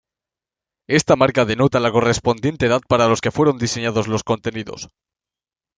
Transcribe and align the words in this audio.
Esta 0.99 1.15
marca 1.15 1.45
denota 1.45 1.79
la 1.79 1.91
correspondiente 1.91 2.65
edad 2.65 2.81
para 2.89 3.07
los 3.07 3.21
que 3.21 3.29
fueron 3.29 3.59
diseñados 3.59 4.07
los 4.07 4.23
contenidos. 4.23 4.89